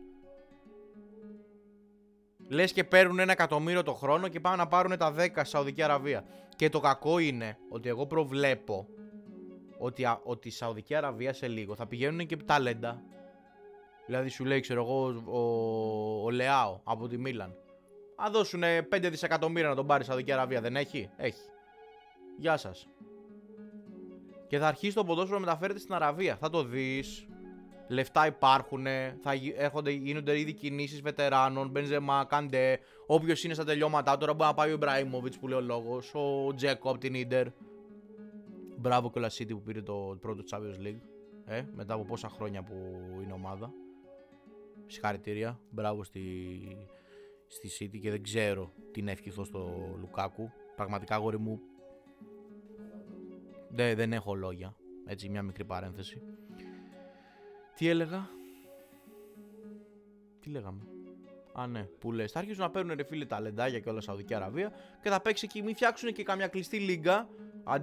Λες 2.49 2.73
και 2.73 2.85
παίρνουν 2.85 3.19
ένα 3.19 3.33
εκατομμύριο 3.33 3.83
το 3.83 3.95
χρόνο 3.95 4.29
και 4.29 4.41
πάνε 4.41 4.57
να 4.57 4.69
πάρουν 4.69 4.97
τα 4.97 5.15
10 5.19 5.29
στη 5.35 5.49
Σαουδική 5.49 5.83
Αραβία. 5.83 6.25
Και 6.57 6.69
το 6.69 6.81
κακό 6.81 7.19
είναι 7.19 7.59
ότι 7.69 7.89
εγώ 7.89 8.07
προβλέπω 8.07 8.89
ότι, 9.79 10.05
α, 10.05 10.21
ότι 10.25 10.49
η 10.49 10.51
Σαουδική 10.51 10.95
Αραβία 10.95 11.33
σε 11.33 11.49
λίγο 11.49 11.75
θα 11.75 11.87
πηγαίνουν 11.87 12.27
και 12.27 12.37
ταλέντα. 12.37 13.03
Δηλαδή 14.09 14.29
σου 14.29 14.45
λέει, 14.45 14.61
ξέρω 14.61 14.83
εγώ, 14.83 15.23
ο, 15.27 16.23
ο 16.25 16.31
Λεάο 16.31 16.81
από 16.85 17.09
τη 17.09 17.19
Μίλαν. 17.19 17.55
Α 18.17 18.31
δώσουν 18.33 18.63
5 18.93 19.09
δισεκατομμύρια 19.11 19.69
να 19.69 19.75
τον 19.75 19.87
πάρει 19.87 20.03
η 20.03 20.07
Σαουδική 20.07 20.33
Αραβία. 20.33 20.61
Δεν 20.61 20.77
έχει; 20.77 21.11
Έχει. 21.17 21.41
Γεια 22.39 22.57
σας. 22.57 22.89
Και 24.47 24.59
θα 24.59 24.67
αρχίσει 24.67 24.95
το 24.95 25.05
ποδόσφαιρο 25.05 25.39
να 25.39 25.45
μεταφέρεται 25.45 25.79
στην 25.79 25.95
Αραβία. 25.95 26.37
Θα 26.37 26.51
το 26.51 26.63
δεις. 26.63 27.27
Λεφτά 27.89 28.27
υπάρχουν. 28.27 28.85
Θα 29.23 29.33
έρχονται, 29.57 29.91
γίνονται 29.91 30.39
ήδη 30.39 30.53
κινήσεις 30.53 31.01
βετεράνων. 31.01 31.69
Μπενζεμά, 31.69 32.25
Καντέ. 32.25 32.79
Όποιος 33.07 33.45
είναι 33.45 33.55
στα 33.55 33.65
τελειώματά 33.65 34.17
τώρα 34.17 34.35
μπορεί 34.35 34.49
να 34.49 34.55
πάει 34.55 34.71
ο 34.71 34.73
Ιμπραήμοβιτ 34.73 35.35
που 35.41 35.49
λέει 35.49 35.59
ο 35.59 35.63
λόγος. 35.63 36.15
Ο 36.15 36.55
Τζέκο 36.55 36.91
από 36.91 36.99
την 36.99 37.29
ντερ. 37.29 37.47
Μπράβο 38.77 39.11
και 39.11 39.19
ο 39.19 39.23
City 39.23 39.49
που 39.49 39.63
πήρε 39.63 39.83
το 39.83 40.19
πρώτο 40.21 40.43
Champions 40.51 40.87
League. 40.87 41.01
Ε, 41.45 41.63
μετά 41.75 41.95
από 41.95 42.05
πόσα 42.05 42.29
χρόνια 42.29 42.63
που 42.63 42.75
είναι 43.23 43.33
ομάδα. 43.33 43.73
Συγχαρητήρια. 44.89 45.61
Μπράβο 45.71 46.05
στη, 46.05 46.23
στη 47.47 47.69
City 47.79 47.99
και 48.01 48.11
δεν 48.11 48.23
ξέρω 48.23 48.73
τι 48.93 49.03
να 49.03 49.11
ευχηθώ 49.11 49.45
στο 49.45 49.95
Λουκάκου. 50.01 50.51
Πραγματικά 50.77 51.15
αγόρι 51.15 51.39
μου 51.39 51.61
δεν, 53.69 53.97
δεν 53.97 54.13
έχω 54.13 54.35
λόγια. 54.35 54.77
Έτσι 55.07 55.29
μια 55.29 55.43
μικρή 55.43 55.65
παρένθεση. 55.65 56.23
Τι 57.75 57.89
έλεγα; 57.89 58.31
Τι 60.41 60.51
λέγαμε; 60.51 60.83
Α, 61.53 61.67
ναι, 61.67 61.83
που 61.83 62.13
λες. 62.13 62.33
Θα 62.33 62.39
αρχίσουν 62.39 62.63
να 62.63 62.71
παίρνουν 62.71 62.97
ρε 62.97 63.05
φίλε 63.05 63.25
ταλεντάκια 63.25 63.81
και 63.81 63.89
όλα 63.89 64.01
Σαουδική 64.01 64.35
Αραβία 64.35 64.73
και 65.03 65.09
θα 65.09 65.21
παίξει 65.21 65.47
και 65.47 65.63
μην 65.63 65.75
φτιάξουν 65.75 66.13
και 66.13 66.23
καμιά 66.23 66.49
κλειστή 66.49 66.79
λίγα 66.79 67.29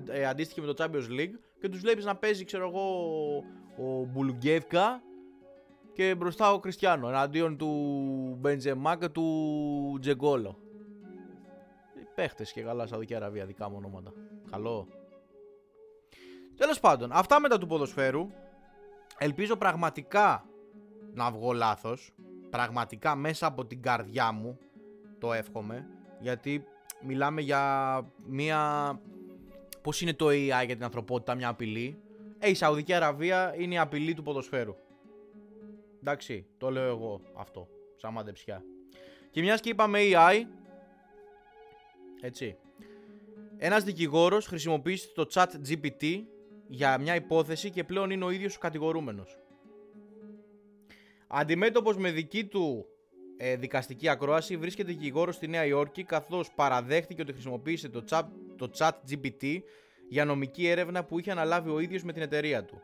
ε, 0.10 0.26
αντίστοιχη 0.26 0.62
με 0.62 0.74
το 0.74 0.84
Champions 0.84 1.20
League 1.20 1.34
και 1.60 1.70
τους 1.70 1.80
βλέπεις 1.80 2.06
να 2.06 2.16
παίζει, 2.16 2.44
ξέρω 2.44 2.68
εγώ, 2.68 3.38
ο 3.78 4.06
Μπουλουγκέφκα 4.06 5.02
και 5.96 6.16
μπροστά 6.16 6.54
ο 6.54 6.60
Κριστιανό 6.60 7.08
εναντίον 7.08 7.58
του 7.58 7.70
Μπεντζεμά 8.40 8.98
και 8.98 9.10
του 9.10 9.98
Τζεγκόλο. 10.02 10.58
Παίχτες 12.16 12.52
και 12.52 12.62
καλά 12.62 12.88
Σαουδική 12.88 13.16
Αραβία, 13.16 13.46
δικά 13.46 13.70
μου 13.70 13.76
ονόματα. 13.78 14.14
Καλό. 14.52 14.88
Τέλος 16.58 16.80
πάντων, 16.80 17.12
αυτά 17.12 17.40
μετά 17.40 17.58
του 17.58 17.68
ποδοσφαίρου. 17.68 18.30
Ελπίζω 19.18 19.56
πραγματικά 19.56 20.46
να 21.14 21.32
βγω 21.32 21.54
λάθος. 21.54 22.14
Πραγματικά 22.50 23.16
μέσα 23.16 23.48
από 23.48 23.66
την 23.66 23.82
καρδιά 23.82 24.32
μου 24.32 24.58
το 25.20 25.34
εύχομαι. 25.34 25.88
Γιατί 26.20 26.64
μιλάμε 27.02 27.42
για 27.42 28.02
μια. 28.26 28.92
Πώς 29.82 30.02
είναι 30.02 30.14
το 30.14 30.28
AI 30.28 30.66
για 30.66 30.76
την 30.76 30.84
ανθρωπότητα, 30.84 31.36
μια 31.36 31.48
απειλή. 31.48 31.98
Ε, 32.40 32.50
η 32.50 32.54
Σαουδική 32.54 32.94
Αραβία 32.94 33.56
είναι 33.58 33.74
η 33.74 33.78
απειλή 33.78 34.14
του 34.14 34.24
ποδοσφαίρου. 34.24 34.76
Εντάξει, 36.08 36.46
το 36.58 36.70
λέω 36.70 36.88
εγώ 36.88 37.22
αυτό. 37.36 37.68
Σαν 37.96 38.14
μαντεψιά. 38.14 38.64
Και 39.32 39.42
μιας 39.42 39.62
και 39.62 39.70
είπαμε 39.70 40.00
AI. 40.02 40.42
Έτσι. 42.22 42.58
Ένας 43.58 43.84
δικηγόρος 43.84 44.46
χρησιμοποιήσει 44.46 45.14
το 45.14 45.28
chat 45.34 45.48
GPT 45.68 46.24
για 46.68 46.98
μια 46.98 47.16
υπόθεση 47.16 47.70
και 47.70 47.84
πλέον 47.84 48.10
είναι 48.10 48.26
ο 48.26 48.30
ίδιος 48.30 48.56
ο 48.56 48.60
κατηγορούμενος. 48.60 49.38
Αντιμέτωπος 51.28 51.98
με 51.98 52.12
δική 52.12 52.46
του 52.46 52.86
ε, 53.38 53.56
δικαστική 53.56 54.10
ακρόαση 54.10 54.58
βρίσκεται 54.58 54.92
δικηγόρος 54.92 55.36
στη 55.36 55.48
Νέα 55.48 55.66
Υόρκη 55.66 56.04
καθώς 56.04 56.52
παραδέχτηκε 56.52 57.22
ότι 57.22 57.32
χρησιμοποίησε 57.34 57.90
το 57.90 58.04
chat, 58.10 58.24
το 58.58 58.72
chat 58.78 58.92
GPT 59.10 59.60
για 60.10 60.26
νομική 60.26 60.68
έρευνα 60.68 61.04
που 61.04 61.20
είχε 61.20 61.32
αναλάβει 61.32 61.70
ο 61.70 61.80
ίδιος 61.80 62.04
με 62.04 62.14
την 62.14 62.22
εταιρεία 62.22 62.66
του. 62.66 62.82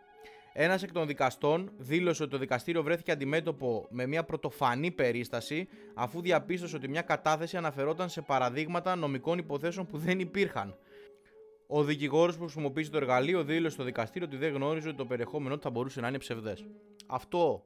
Ένας 0.53 0.83
εκ 0.83 0.91
των 0.91 1.07
δικαστών 1.07 1.71
δήλωσε 1.77 2.23
ότι 2.23 2.31
το 2.31 2.37
δικαστήριο 2.37 2.83
βρέθηκε 2.83 3.11
αντιμέτωπο 3.11 3.87
με 3.89 4.05
μια 4.07 4.23
πρωτοφανή 4.23 4.91
περίσταση 4.91 5.67
αφού 5.93 6.21
διαπίστωσε 6.21 6.75
ότι 6.75 6.87
μια 6.87 7.01
κατάθεση 7.01 7.57
αναφερόταν 7.57 8.09
σε 8.09 8.21
παραδείγματα 8.21 8.95
νομικών 8.95 9.37
υποθέσεων 9.37 9.85
που 9.85 9.97
δεν 9.97 10.19
υπήρχαν. 10.19 10.75
Ο 11.67 11.83
δικηγόρος 11.83 12.37
που 12.37 12.43
χρησιμοποίησε 12.43 12.91
το 12.91 12.97
εργαλείο 12.97 13.43
δήλωσε 13.43 13.73
στο 13.73 13.83
δικαστήριο 13.83 14.27
ότι 14.27 14.37
δεν 14.37 14.53
γνώριζε 14.53 14.87
ότι 14.87 14.97
το 14.97 15.05
περιεχόμενό 15.05 15.55
του 15.55 15.61
θα 15.61 15.69
μπορούσε 15.69 16.01
να 16.01 16.07
είναι 16.07 16.17
ψευδές. 16.17 16.65
Αυτό 17.07 17.63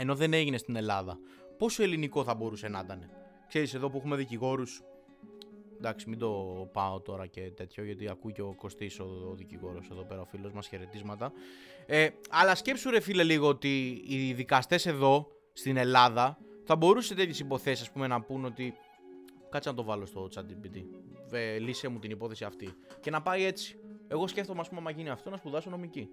ενώ 0.00 0.14
δεν 0.14 0.32
έγινε 0.32 0.56
στην 0.56 0.76
Ελλάδα, 0.76 1.18
πόσο 1.58 1.82
ελληνικό 1.82 2.24
θα 2.24 2.34
μπορούσε 2.34 2.68
να 2.68 2.80
ήταν. 2.84 3.10
Ξέρεις, 3.48 3.74
εδώ 3.74 3.90
που 3.90 3.96
έχουμε 3.96 4.16
δικηγόρους. 4.16 4.82
Εντάξει, 5.78 6.08
μην 6.08 6.18
το 6.18 6.28
πάω 6.72 7.00
τώρα 7.00 7.26
και 7.26 7.40
τέτοιο, 7.40 7.84
γιατί 7.84 8.08
ακούει 8.08 8.32
και 8.32 8.42
ο 8.42 8.54
Κωστής 8.54 9.00
ο, 9.00 9.28
ο 9.30 9.34
δικηγόρος 9.34 9.88
εδώ 9.90 10.02
πέρα, 10.02 10.20
ο 10.20 10.24
φίλος 10.24 10.52
μας, 10.52 10.68
χαιρετίσματα. 10.68 11.32
Ε, 11.86 12.08
αλλά 12.30 12.54
σκέψου, 12.54 12.90
ρε 12.90 13.00
φίλε, 13.00 13.22
λίγο 13.22 13.48
ότι 13.48 14.02
οι 14.06 14.32
δικαστές 14.32 14.86
εδώ 14.86 15.28
στην 15.52 15.76
Ελλάδα 15.76 16.38
θα 16.64 16.76
μπορούσε 16.76 17.14
τέτοιες 17.14 17.38
υποθέσεις, 17.38 17.82
ας 17.82 17.90
πούμε, 17.90 18.06
να 18.06 18.20
πούν 18.20 18.44
ότι 18.44 18.74
Κάτσε 19.50 19.68
να 19.68 19.74
το 19.74 19.82
βάλω 19.82 20.06
στο 20.06 20.28
chat 20.34 20.40
GPT. 20.40 20.84
Ε, 21.30 21.58
λύσε 21.58 21.88
μου 21.88 21.98
την 21.98 22.10
υπόθεση 22.10 22.44
αυτή. 22.44 22.68
Και 23.00 23.10
να 23.10 23.22
πάει 23.22 23.44
έτσι. 23.44 23.78
Εγώ 24.08 24.26
σκέφτομαι, 24.26 24.60
ας 24.60 24.68
πούμε, 24.68 24.80
άμα 24.80 24.90
γίνει 24.90 25.08
αυτό, 25.08 25.30
να 25.30 25.36
σπουδάσω 25.36 25.70
νομική. 25.70 26.08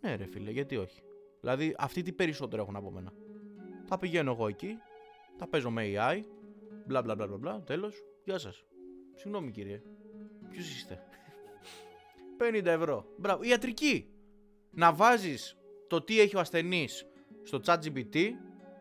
Ναι, 0.00 0.14
ρε 0.14 0.26
φίλε, 0.26 0.50
γιατί 0.50 0.76
όχι. 0.76 1.02
Δηλαδή, 1.40 1.74
αυτοί 1.78 2.02
τι 2.02 2.12
περισσότερο 2.12 2.62
έχουν 2.62 2.76
από 2.76 2.90
μένα. 2.90 3.12
Θα 3.84 3.98
πηγαίνω 3.98 4.30
εγώ 4.30 4.48
εκεί, 4.48 4.76
θα 5.36 5.46
παίζω 5.48 5.70
με 5.70 5.82
AI, 5.94 6.20
μπλα 6.88 7.02
μπλα 7.02 7.14
μπλα 7.14 7.26
μπλα, 7.26 7.36
μπλα 7.36 7.62
τέλος. 7.62 8.04
Γεια 8.24 8.38
σας. 8.38 8.64
Συγγνώμη 9.14 9.50
κύριε. 9.50 9.82
Ποιος 10.50 10.70
είστε; 10.70 11.02
50 12.38 12.64
ευρώ. 12.64 13.06
Μπράβο. 13.16 13.42
Ιατρική. 13.42 14.10
Να 14.70 14.92
βάζεις 14.92 15.56
το 15.86 16.02
τι 16.02 16.20
έχει 16.20 16.36
ο 16.36 16.40
ασθενής 16.40 17.06
στο 17.42 17.60
chat 17.64 17.78
GPT 17.84 18.16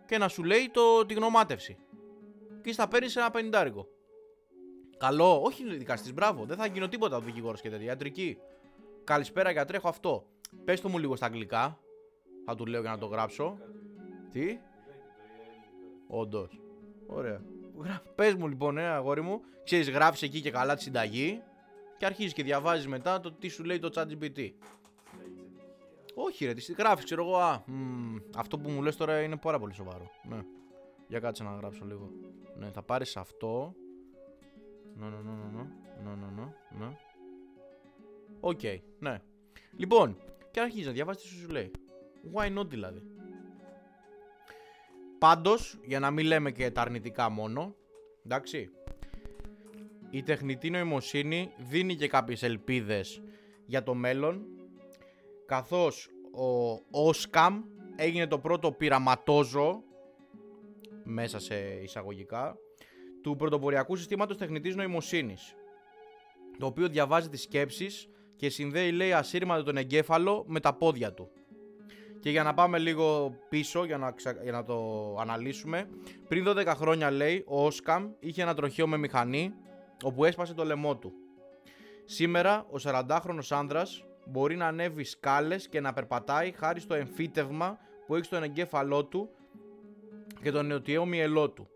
και 0.06 0.18
να 0.18 0.28
σου 0.28 0.44
λέει 0.44 0.70
το, 0.72 1.06
τη 1.06 1.14
γνωμάτευση 1.14 1.78
και 2.62 2.74
θα 2.74 2.88
παίρνεις 2.88 3.16
ένα 3.16 3.32
πενιντάρικο. 3.32 3.88
Καλό, 4.98 5.42
όχι 5.42 5.78
δικαστής, 5.78 6.14
μπράβο. 6.14 6.46
Δεν 6.46 6.58
θα 6.58 6.66
γίνω 6.66 6.88
τίποτα 6.88 7.18
ο 7.18 7.20
δικηγόρος 7.20 7.62
και 7.62 7.70
τέτοια. 7.70 7.86
Ιατρική. 7.86 8.38
Καλησπέρα, 9.04 9.52
γιατρέ, 9.52 9.78
έχω 9.78 9.88
αυτό. 9.88 10.28
Πες 10.66 10.82
το 10.82 10.90
μου 10.90 10.98
λίγο 10.98 11.16
στα 11.16 11.26
αγγλικά. 11.26 11.80
Θα 12.46 12.56
του 12.56 12.66
λέω 12.66 12.82
για 12.82 12.90
να 12.90 12.98
το 12.98 13.06
γράψω. 13.06 13.58
Τι; 14.32 14.60
Όντως. 16.08 16.62
Ωραία. 17.08 17.42
Πες 18.16 18.34
μου 18.34 18.48
λοιπόν, 18.48 18.78
ε, 18.78 18.88
αγόρι 18.88 19.22
μου, 19.22 19.42
ξέρεις, 19.64 19.90
γράφεις 19.90 20.22
εκεί 20.22 20.42
και 20.42 20.52
καλά 20.52 20.76
τη 20.76 20.82
συνταγή 20.82 21.42
και 21.98 22.06
αρχίζεις 22.06 22.34
και 22.34 22.44
διαβάζεις 22.44 22.88
μετά 22.88 23.20
το 23.20 23.32
τι 23.32 23.48
σου 23.48 23.64
λέει 23.64 23.80
το 23.80 23.90
ChatGPT. 23.96 24.50
Όχι, 26.16 26.46
ρε, 26.46 26.54
τις 26.54 26.74
γράφεις, 26.78 27.06
ξέρω 27.06 27.24
εγώ. 27.24 27.38
Α, 27.38 27.64
μ, 27.66 28.16
αυτό 28.36 28.60
που 28.60 28.70
μου 28.70 28.82
λες 28.82 28.96
τώρα 28.96 29.22
είναι 29.22 29.38
πάρα 29.38 29.60
πολύ 29.60 29.74
σοβαρό. 29.74 30.12
Ναι. 30.30 30.42
Για 31.08 31.20
κάτσε 31.20 31.44
να 31.44 31.50
γράψω 31.50 31.86
λίγο. 31.86 32.12
Ναι, 32.58 32.72
θα 32.72 32.82
πάρεις 32.82 33.18
αυτό. 33.18 33.76
Ναι, 34.96 35.06
ναι, 35.06 35.16
ναι, 35.16 35.32
ναι, 35.32 35.64
ναι, 36.04 36.16
ναι, 36.16 36.32
ναι, 36.36 36.86
ναι. 36.86 36.98
Οκ, 38.40 38.62
ναι. 39.00 39.22
Λοιπόν, 39.72 40.18
και 40.52 40.60
αρχίζεις 40.60 40.86
να 40.86 40.92
διαβάζεις 40.92 41.22
τι 41.22 41.28
σου 41.28 41.50
λέει. 41.50 41.72
Why 42.34 42.58
not 42.58 42.68
δηλαδή; 42.68 43.02
Πάντως, 45.20 45.80
για 45.84 46.00
να 46.00 46.12
μην 46.12 46.26
λέμε 46.26 46.52
και 46.52 46.72
τα 46.72 46.82
αρνητικά 46.82 47.30
μόνο, 47.30 47.76
εντάξει, 48.26 48.70
η 50.10 50.24
τεχνητή 50.24 50.70
νοημοσύνη 50.70 51.52
δίνει 51.58 51.96
και 51.96 52.08
κάποιες 52.08 52.44
ελπίδες 52.44 53.22
για 53.66 53.84
το 53.84 53.94
μέλλον, 53.94 54.46
καθώς 55.46 56.10
ο 56.32 56.80
Όσκαμ 57.08 57.64
έγινε 57.96 58.28
το 58.28 58.40
πρώτο 58.40 58.72
πειραματόζω 58.72 59.84
μέσα 61.04 61.40
σε 61.40 61.56
εισαγωγικά, 61.84 62.58
του 63.22 63.36
πρωτοποριακού 63.36 63.96
συστήματος 63.96 64.38
τεχνητής 64.38 64.76
νοημοσύνης, 64.76 65.56
το 66.60 66.66
οποίο 66.66 66.88
διαβάζει 66.88 67.30
τις 67.30 67.42
σκέψεις 67.42 68.10
και 68.36 68.50
συνδέει 68.50 68.92
λέει 68.92 69.14
ασύρματα 69.14 69.64
τον 69.64 69.78
εγκέφαλο 69.78 70.44
με 70.48 70.60
τα 70.60 70.74
πόδια 70.74 71.14
του. 71.14 71.32
Και 72.20 72.30
για 72.30 72.44
να 72.44 72.54
πάμε 72.54 72.78
λίγο 72.78 73.36
πίσω, 73.50 73.86
για 73.86 73.98
να, 73.98 74.12
ξα... 74.12 74.32
για 74.44 74.52
να 74.52 74.64
το 74.64 75.16
αναλύσουμε. 75.20 75.90
Πριν 76.28 76.46
12 76.48 76.66
χρόνια, 76.68 77.12
λέει, 77.12 77.44
ο 77.48 77.66
Όσκαμ 77.66 78.12
είχε 78.20 78.42
ένα 78.42 78.54
τροχείο 78.54 78.88
με 78.88 78.98
μηχανή, 78.98 79.54
όπου 80.04 80.26
έσπασε 80.26 80.54
το 80.54 80.66
λαιμό 80.66 80.98
του. 80.98 81.14
Σήμερα, 82.06 82.66
ο 82.70 82.76
40χρονος 82.84 83.48
άνδρας 83.50 84.06
μπορεί 84.26 84.56
να 84.56 84.68
ανέβει 84.68 85.04
σκάλες 85.04 85.68
και 85.68 85.82
να 85.82 85.94
περπατάει 85.94 86.52
χάρη 86.52 86.80
στο 86.80 86.94
εμφύτευμα 86.94 87.78
που 88.06 88.16
έχει 88.16 88.26
στον 88.26 88.44
εγκέφαλό 88.44 89.06
του 89.06 89.30
και 90.42 90.52
τον 90.52 90.66
νεοτιαίο 90.66 91.06
μυελό 91.06 91.50
του. 91.50 91.68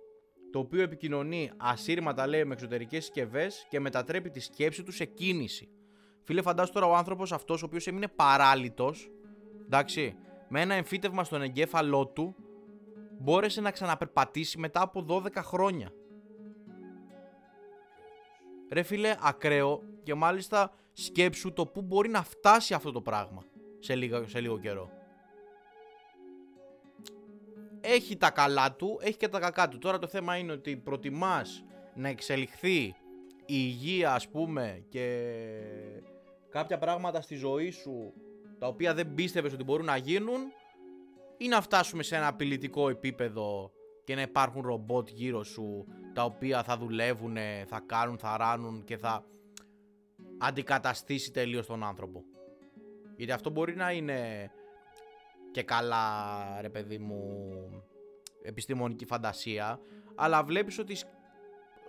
Το 0.51 0.60
οποίο 0.60 0.81
επικοινωνεί 0.81 1.51
ασύρματα, 1.57 2.27
λέει, 2.27 2.45
με 2.45 2.53
εξωτερικές 2.53 3.03
συσκευές 3.03 3.65
και 3.69 3.79
μετατρέπει 3.79 4.29
τη 4.29 4.39
σκέψη 4.39 4.83
του 4.83 4.91
σε 4.91 5.05
κίνηση. 5.05 5.69
Φίλε, 6.24 6.41
φαντάσου 6.41 6.71
τώρα 6.71 6.86
ο 6.86 6.95
άνθρωπος 6.95 7.31
αυτός, 7.31 7.63
ο 7.63 7.65
οποίος 7.65 7.88
έμεινε 7.88 8.07
παράλυτος, 8.07 9.12
εντάξει, 9.65 10.15
με 10.53 10.62
ένα 10.62 10.74
εμφύτευμα 10.74 11.24
στον 11.24 11.41
εγκέφαλό 11.41 12.08
του, 12.08 12.36
μπόρεσε 13.20 13.62
να 13.62 13.72
ξαναπερπατήσει 13.72 14.58
μετά 14.58 14.81
από 14.81 15.05
12 15.10 15.36
χρόνια. 15.36 15.91
Ρε 18.72 18.84
φίλε, 18.84 19.15
ακραίο 19.22 19.84
και 20.03 20.13
μάλιστα 20.13 20.74
σκέψου 20.93 21.53
το 21.53 21.65
πού 21.65 21.81
μπορεί 21.81 22.10
να 22.10 22.24
φτάσει 22.24 22.74
αυτό 22.74 22.91
το 22.91 23.01
πράγμα 23.01 23.43
σε 23.79 23.96
λίγο, 23.96 24.27
σε 24.27 24.39
λίγο 24.39 24.60
καιρό. 24.60 24.89
Έχει 27.81 28.17
τα 28.17 28.29
καλά 28.29 28.75
του, 28.75 29.00
έχει 29.01 29.17
και 29.17 29.27
τα 29.27 29.39
κακά 29.39 29.67
του. 29.67 29.77
Τώρα 29.77 30.00
το 30.00 30.08
θέμα 30.08 30.38
είναι 30.38 30.51
ότι 30.51 30.77
προτιμάς 30.77 31.63
να 31.96 32.08
εξελιχθεί 32.08 32.81
η 32.81 32.96
υγεία 33.46 34.13
ας 34.13 34.27
πούμε 34.29 34.86
και 34.89 35.31
κάποια 36.50 36.77
πράγματα 36.77 37.22
στη 37.22 37.36
ζωή 37.36 37.70
σου 37.70 38.13
τα 38.62 38.68
οποία 38.68 38.94
δεν 38.94 39.13
πίστευες 39.13 39.53
ότι 39.53 39.63
μπορούν 39.63 39.86
να 39.86 39.98
γίνουν 39.98 40.39
ή 41.38 41.48
να 41.48 41.62
φτάσουμε 41.62 42.03
σε 42.03 42.15
ένα 42.15 42.27
απειλητικό 42.27 42.89
επίπεδο 42.89 43.72
και 44.03 44.15
να 44.15 44.22
υπάρχουν 44.22 44.62
ρομπότ 44.62 45.10
γύρω 45.10 45.44
σου 45.44 45.86
τα 46.13 46.24
οποία 46.24 46.63
θα 46.63 46.77
δουλεύουν, 46.77 47.38
θα 47.65 47.84
κάνουν, 47.86 48.18
θα 48.18 48.38
ράνουν 48.38 48.84
και 48.84 48.98
θα 48.98 49.25
αντικαταστήσει 50.38 51.32
τελείως 51.32 51.65
τον 51.65 51.84
άνθρωπο. 51.84 52.24
Γιατί 53.15 53.32
αυτό 53.32 53.50
μπορεί 53.50 53.75
να 53.75 53.91
είναι 53.91 54.51
και 55.51 55.63
καλά 55.63 56.62
ρε 56.62 56.70
παιδί 56.70 56.98
μου 56.98 57.44
επιστημονική 58.44 59.06
φαντασία 59.06 59.80
αλλά 60.15 60.44
βλέπεις 60.44 60.80
ότι 60.80 60.96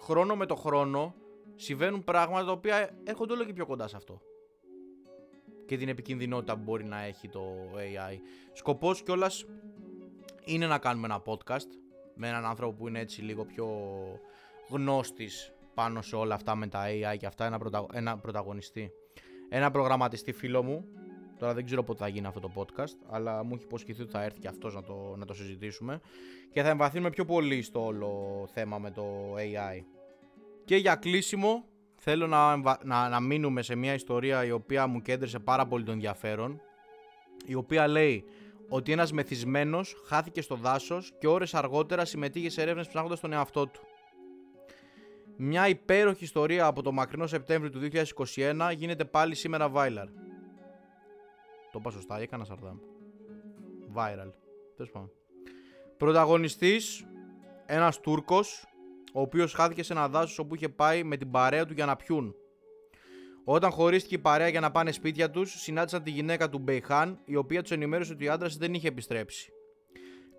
χρόνο 0.00 0.36
με 0.36 0.46
το 0.46 0.54
χρόνο 0.54 1.14
συμβαίνουν 1.54 2.04
πράγματα 2.04 2.44
τα 2.44 2.52
οποία 2.52 2.90
έρχονται 3.04 3.32
όλο 3.32 3.44
και 3.44 3.52
πιο 3.52 3.66
κοντά 3.66 3.88
σε 3.88 3.96
αυτό 3.96 4.20
και 5.66 5.76
την 5.76 5.88
επικινδυνότητα 5.88 6.56
που 6.56 6.62
μπορεί 6.62 6.84
να 6.84 7.00
έχει 7.00 7.28
το 7.28 7.42
AI. 7.76 8.18
Σκοπός 8.52 9.02
κιόλας 9.02 9.44
είναι 10.44 10.66
να 10.66 10.78
κάνουμε 10.78 11.06
ένα 11.06 11.22
podcast 11.24 11.68
με 12.14 12.28
έναν 12.28 12.44
άνθρωπο 12.44 12.72
που 12.72 12.88
είναι 12.88 13.00
έτσι 13.00 13.22
λίγο 13.22 13.44
πιο 13.44 13.68
γνώστης 14.68 15.52
πάνω 15.74 16.02
σε 16.02 16.16
όλα 16.16 16.34
αυτά 16.34 16.54
με 16.54 16.66
τα 16.66 16.84
AI 16.86 17.16
και 17.18 17.26
αυτά, 17.26 17.46
ένα, 17.46 17.58
πρωτα... 17.58 17.86
ένα 17.92 18.18
πρωταγωνιστή. 18.18 18.90
Ένα 19.48 19.70
προγραμματιστή 19.70 20.32
φίλο 20.32 20.62
μου, 20.62 20.84
τώρα 21.38 21.54
δεν 21.54 21.64
ξέρω 21.64 21.82
πότε 21.82 21.98
θα 21.98 22.08
γίνει 22.08 22.26
αυτό 22.26 22.40
το 22.40 22.52
podcast, 22.54 22.96
αλλά 23.10 23.44
μου 23.44 23.54
έχει 23.54 23.64
υποσχεθεί 23.64 24.02
ότι 24.02 24.10
θα 24.10 24.22
έρθει 24.22 24.38
και 24.38 24.48
αυτός 24.48 24.74
να 24.74 24.82
το, 24.82 25.14
να 25.16 25.24
το 25.24 25.34
συζητήσουμε 25.34 26.00
και 26.52 26.62
θα 26.62 26.68
εμβαθύνουμε 26.68 27.10
πιο 27.10 27.24
πολύ 27.24 27.62
στο 27.62 27.84
όλο 27.84 28.44
θέμα 28.52 28.78
με 28.78 28.90
το 28.90 29.34
AI. 29.34 29.84
Και 30.64 30.76
για 30.76 30.94
κλείσιμο 30.94 31.64
θέλω 32.04 32.26
να, 32.26 32.56
να, 32.82 33.08
να 33.08 33.20
μείνουμε 33.20 33.62
σε 33.62 33.74
μια 33.74 33.94
ιστορία 33.94 34.44
η 34.44 34.50
οποία 34.50 34.86
μου 34.86 35.02
κέντρισε 35.02 35.38
πάρα 35.38 35.66
πολύ 35.66 35.84
τον 35.84 35.94
ενδιαφέρον 35.94 36.60
η 37.46 37.54
οποία 37.54 37.86
λέει 37.86 38.24
ότι 38.68 38.92
ένας 38.92 39.12
μεθυσμένος 39.12 39.94
χάθηκε 40.06 40.40
στο 40.40 40.54
δάσος 40.56 41.12
και 41.18 41.26
ώρες 41.26 41.54
αργότερα 41.54 42.04
συμμετείχε 42.04 42.50
σε 42.50 42.62
έρευνες 42.62 42.88
ψάχνοντας 42.88 43.20
τον 43.20 43.32
εαυτό 43.32 43.66
του. 43.66 43.80
Μια 45.36 45.68
υπέροχη 45.68 46.24
ιστορία 46.24 46.66
από 46.66 46.82
το 46.82 46.92
μακρινό 46.92 47.26
Σεπτέμβριο 47.26 47.70
του 47.70 47.88
2021 48.34 48.72
γίνεται 48.76 49.04
πάλι 49.04 49.34
σήμερα 49.34 49.70
viral. 49.74 50.08
Το 51.72 51.78
είπα 51.78 51.90
σωστά, 51.90 52.18
έκανα 52.18 52.44
σαρδάμ. 52.44 52.76
Viral. 53.94 54.32
Τέλος 54.76 54.90
πάντων. 54.92 55.10
Πρωταγωνιστής, 55.96 57.06
ένας 57.66 58.00
Τούρκος, 58.00 58.64
ο 59.12 59.20
οποίος 59.20 59.52
χάθηκε 59.52 59.82
σε 59.82 59.92
ένα 59.92 60.08
δάσος 60.08 60.38
όπου 60.38 60.54
είχε 60.54 60.68
πάει 60.68 61.02
με 61.02 61.16
την 61.16 61.30
παρέα 61.30 61.66
του 61.66 61.72
για 61.72 61.86
να 61.86 61.96
πιούν. 61.96 62.34
Όταν 63.44 63.70
χωρίστηκε 63.70 64.14
η 64.14 64.18
παρέα 64.18 64.48
για 64.48 64.60
να 64.60 64.70
πάνε 64.70 64.92
σπίτια 64.92 65.30
τους, 65.30 65.60
συνάντησαν 65.60 66.02
τη 66.02 66.10
γυναίκα 66.10 66.48
του 66.48 66.58
Μπεϊχάν, 66.58 67.18
η 67.24 67.36
οποία 67.36 67.62
τους 67.62 67.70
ενημέρωσε 67.70 68.12
ότι 68.12 68.28
ο 68.28 68.32
άντρας 68.32 68.56
δεν 68.56 68.74
είχε 68.74 68.88
επιστρέψει. 68.88 69.52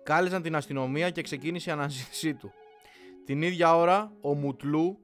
Κάλεσαν 0.02 0.42
την 0.42 0.56
αστυνομία 0.56 1.10
και 1.10 1.22
ξεκίνησε 1.22 1.70
η 1.70 1.72
αναζήτησή 1.72 2.34
του. 2.34 2.52
Την 3.24 3.42
ίδια 3.42 3.76
ώρα, 3.76 4.12
ο 4.20 4.34
Μουτλού 4.34 4.98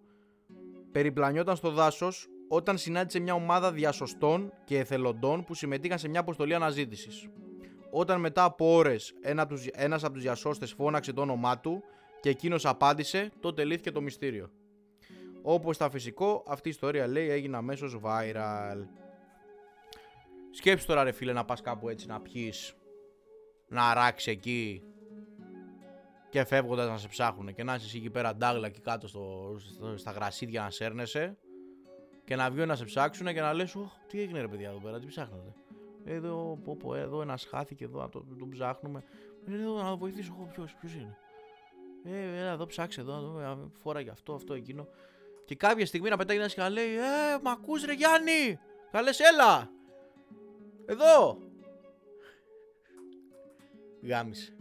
περιπλανιόταν 0.92 1.56
στο 1.56 1.70
δάσος 1.70 2.28
όταν 2.48 2.78
συνάντησε 2.78 3.18
μια 3.18 3.35
ομάδα 3.35 3.72
διασωστών 3.72 4.52
και 4.64 4.78
εθελοντών 4.78 5.44
που 5.44 5.54
συμμετείχαν 5.54 5.98
σε 5.98 6.09
μια 6.09 6.20
αποστολή 6.20 6.54
αναζήτησης. 6.54 7.28
Όταν 7.90 8.20
μετά 8.20 8.44
από 8.44 8.74
ώρες 8.74 9.14
ένας 9.72 10.04
από 10.04 10.12
τους 10.12 10.22
διασώστες 10.22 10.72
φώναξε 10.72 11.12
το 11.12 11.20
όνομά 11.20 11.59
του 11.59 11.83
και 12.20 12.28
εκείνος 12.28 12.66
απάντησε, 12.66 13.33
τότε 13.40 13.64
λύθηκε 13.64 13.90
το 13.90 14.00
μυστήριο. 14.00 14.50
Όπως 15.42 15.74
στα 15.74 15.90
φυσικό, 15.90 16.44
αυτή 16.46 16.68
η 16.68 16.70
ιστορία 16.70 17.06
λέει 17.06 17.28
έγινε 17.28 17.56
αμέσως 17.56 17.98
viral. 18.02 18.87
Σκέψου 20.50 20.87
τώρα 20.87 21.04
ρε 21.04 21.12
φίλε 21.12 21.33
να 21.33 21.44
πας 21.44 21.61
κάπου 21.61 21.88
έτσι 21.88 22.06
να 22.06 22.20
πιείς, 22.20 22.74
να 23.68 23.90
αράξεις 23.90 24.33
εκεί 24.33 24.83
και 26.28 26.44
φεύγοντας 26.44 26.88
να 26.88 26.98
σε 26.98 27.09
ψάχνουν 27.09 27.54
και 27.54 27.64
να 27.64 27.74
είσαι 27.74 27.96
εκεί 27.96 28.11
πέρα 28.11 28.35
ντάγλα 28.35 28.68
και 28.68 28.80
κάτω 28.80 29.09
στο, 29.09 29.56
στα 29.94 30.11
γρασίδια 30.11 30.62
να 30.62 30.70
σέρνεσαι 30.70 31.38
και 32.24 32.37
να 32.37 32.50
βγει 32.50 32.66
να 32.66 32.74
σε 32.74 32.85
ψάξουν 32.85 33.26
και 33.26 33.40
να 33.40 33.52
λες 33.52 33.74
Ωχ, 33.74 33.92
τι 34.06 34.20
έγινε 34.20 34.40
ρε 34.40 34.48
παιδιά 34.48 34.68
εδώ 34.68 34.78
πέρα, 34.78 34.98
τι 34.98 35.06
ψάχνετε. 35.06 35.52
Εδώ, 36.04 36.59
πω, 36.64 36.76
πω, 36.76 36.94
εδώ 36.94 37.22
ένας 37.22 37.44
χάθηκε 37.44 37.85
εδώ, 37.85 38.09
το, 38.09 38.24
τον 38.38 38.50
ψάχνουμε. 38.50 39.04
Εδώ 39.46 39.83
να 39.83 39.96
βοηθήσω, 39.96 40.48
ποιος, 40.52 40.74
ποιος 40.80 40.94
είναι. 40.94 41.18
Ε, 42.05 42.39
έλα 42.39 42.51
εδώ 42.51 42.67
ψάξε 42.67 43.01
εδώ, 43.01 43.13
εδώ 43.41 43.71
φόρα 43.83 44.01
για 44.01 44.13
αυτό, 44.13 44.35
αυτό, 44.35 44.55
εκείνο. 44.55 44.89
Και 45.45 45.55
κάποια 45.55 45.87
στιγμή 45.87 46.09
να 46.09 46.17
πετάει 46.17 46.37
ένας 46.37 46.55
και 46.55 46.61
να 46.61 46.69
λέει 46.69 46.95
Ε, 46.95 47.39
μ' 47.43 47.49
ακούς 47.49 47.85
ρε 47.85 47.93
Γιάννη! 47.93 48.59
Καλές 48.91 49.21
έλα! 49.21 49.71
Εδώ! 50.87 51.39
Γάμισε. 54.03 54.57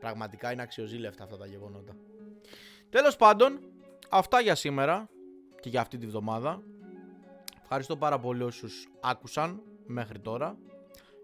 Πραγματικά 0.00 0.52
είναι 0.52 0.62
αξιοζήλευτα 0.62 1.24
αυτά 1.24 1.36
τα 1.36 1.46
γεγονότα. 1.46 1.96
Τέλος 2.90 3.16
πάντων, 3.16 3.60
αυτά 4.10 4.40
για 4.40 4.54
σήμερα 4.54 5.08
και 5.60 5.68
για 5.68 5.80
αυτή 5.80 5.98
τη 5.98 6.06
βδομάδα. 6.06 6.62
Ευχαριστώ 7.62 7.96
πάρα 7.96 8.18
πολύ 8.18 8.42
όσους 8.42 8.88
άκουσαν 9.00 9.62
μέχρι 9.86 10.18
τώρα. 10.18 10.58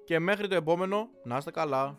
Και 0.04 0.18
μέχρι 0.18 0.48
το 0.48 0.54
επόμενο, 0.54 1.10
να 1.24 1.36
είστε 1.36 1.50
καλά. 1.50 1.98